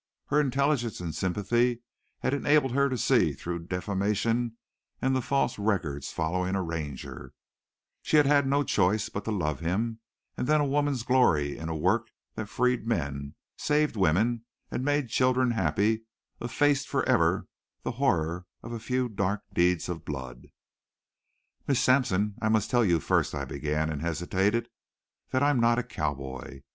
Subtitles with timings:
[0.29, 1.83] Her intelligence and sympathy
[2.21, 4.57] had enabled her to see through defamation
[4.99, 7.33] and the false records following a Ranger;
[8.01, 9.99] she had had no choice but to love him;
[10.35, 15.09] and then a woman's glory in a work that freed men, saved women, and made
[15.09, 16.05] children happy
[16.41, 17.47] effaced forever
[17.83, 20.47] the horror of a few dark deeds of blood.
[21.67, 24.67] "Miss Sampson, I must tell you first," I began, and hesitated
[25.29, 26.63] "that I'm not a cowboy.